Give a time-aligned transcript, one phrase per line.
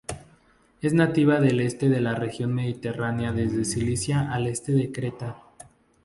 [0.81, 5.43] Es nativa del este de la región mediterránea desde Sicilia al este de Creta.